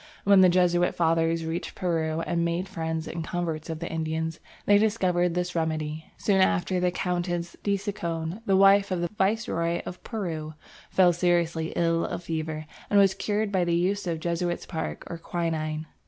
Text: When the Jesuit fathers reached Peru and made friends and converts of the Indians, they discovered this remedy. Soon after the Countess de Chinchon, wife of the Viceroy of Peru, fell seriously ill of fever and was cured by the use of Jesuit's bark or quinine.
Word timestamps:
When 0.23 0.41
the 0.41 0.49
Jesuit 0.49 0.95
fathers 0.95 1.45
reached 1.45 1.75
Peru 1.75 2.21
and 2.21 2.43
made 2.43 2.67
friends 2.67 3.07
and 3.07 3.23
converts 3.23 3.69
of 3.69 3.77
the 3.77 3.91
Indians, 3.91 4.39
they 4.65 4.79
discovered 4.79 5.35
this 5.35 5.53
remedy. 5.53 6.05
Soon 6.17 6.41
after 6.41 6.79
the 6.79 6.89
Countess 6.89 7.55
de 7.61 7.77
Chinchon, 7.77 8.41
wife 8.47 8.89
of 8.89 9.01
the 9.01 9.09
Viceroy 9.15 9.79
of 9.85 10.03
Peru, 10.03 10.55
fell 10.89 11.13
seriously 11.13 11.71
ill 11.75 12.03
of 12.03 12.23
fever 12.23 12.65
and 12.89 12.99
was 12.99 13.13
cured 13.13 13.51
by 13.51 13.63
the 13.63 13.75
use 13.75 14.07
of 14.07 14.19
Jesuit's 14.19 14.65
bark 14.65 15.03
or 15.07 15.19
quinine. 15.19 15.85